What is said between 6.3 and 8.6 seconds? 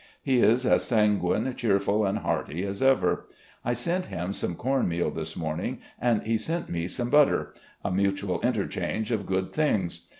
sent me some butter— a mutual